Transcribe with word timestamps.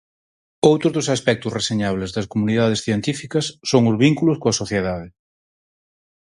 Outro 0.69 0.87
dos 0.95 1.07
aspectos 1.15 1.55
reseñables 1.57 2.13
das 2.15 2.29
Comunidades 2.33 2.83
Científicas 2.87 3.45
son 3.69 3.83
os 3.91 3.99
vínculos 4.05 4.37
coa 4.41 4.57
sociedade. 4.61 5.07